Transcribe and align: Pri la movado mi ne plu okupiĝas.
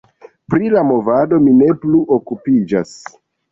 Pri 0.53 0.71
la 0.75 0.81
movado 0.91 1.39
mi 1.45 1.53
ne 1.61 1.69
plu 1.85 2.01
okupiĝas. 2.19 2.99